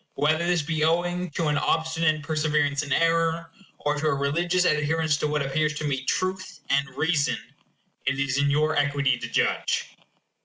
Whether 0.15 0.47
this 0.47 0.63
be 0.63 0.83
owing 0.83 1.29
to 1.35 1.47
an 1.49 1.59
obstinate 1.59 2.23
perseverance 2.23 2.81
in 2.81 2.91
error, 2.91 3.51
or 3.77 3.93
to 3.99 4.07
a 4.07 4.15
religious 4.15 4.65
adherence 4.65 5.15
to 5.17 5.27
what 5.27 5.43
appears 5.45 5.75
to 5.75 5.83
me 5.83 6.03
truth, 6.05 6.59
and 6.71 6.89
reason, 6.97 7.37
it 8.07 8.17
is 8.17 8.39
in 8.39 8.49
your 8.49 8.75
equity 8.75 9.19
to 9.19 9.27
judge. 9.29 9.95